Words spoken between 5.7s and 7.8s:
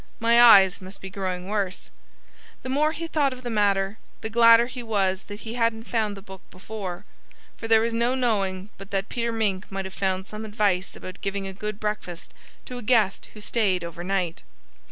found the book before. For